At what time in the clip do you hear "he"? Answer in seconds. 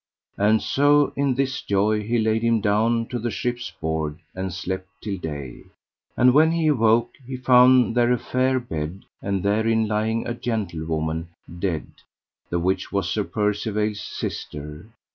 2.01-2.17, 6.53-6.65, 7.23-7.37